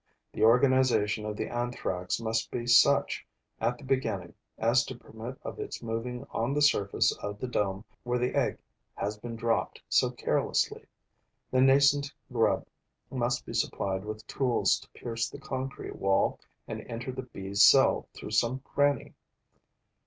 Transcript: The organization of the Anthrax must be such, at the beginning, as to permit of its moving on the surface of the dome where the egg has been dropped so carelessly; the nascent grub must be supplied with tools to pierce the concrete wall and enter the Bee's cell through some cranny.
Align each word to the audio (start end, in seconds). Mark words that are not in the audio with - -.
The 0.33 0.41
organization 0.43 1.27
of 1.27 1.37
the 1.37 1.47
Anthrax 1.47 2.19
must 2.19 2.49
be 2.49 2.65
such, 2.65 3.23
at 3.59 3.77
the 3.77 3.83
beginning, 3.83 4.33
as 4.57 4.83
to 4.85 4.97
permit 4.97 5.37
of 5.43 5.59
its 5.59 5.83
moving 5.83 6.25
on 6.31 6.55
the 6.55 6.61
surface 6.63 7.11
of 7.17 7.37
the 7.37 7.47
dome 7.47 7.85
where 8.01 8.17
the 8.17 8.33
egg 8.33 8.57
has 8.95 9.19
been 9.19 9.35
dropped 9.35 9.79
so 9.89 10.09
carelessly; 10.09 10.87
the 11.51 11.61
nascent 11.61 12.11
grub 12.33 12.65
must 13.11 13.45
be 13.45 13.53
supplied 13.53 14.03
with 14.03 14.25
tools 14.25 14.79
to 14.79 14.89
pierce 14.89 15.29
the 15.29 15.37
concrete 15.37 15.95
wall 15.97 16.39
and 16.67 16.81
enter 16.89 17.11
the 17.11 17.21
Bee's 17.21 17.61
cell 17.61 18.07
through 18.15 18.31
some 18.31 18.57
cranny. 18.61 19.13